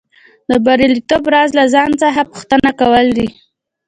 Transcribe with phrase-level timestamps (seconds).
[0.49, 3.27] د بریالیتوب راز له ځان څخه پوښتنه کول دي